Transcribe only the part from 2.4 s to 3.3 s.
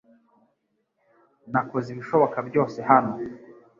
byose hano.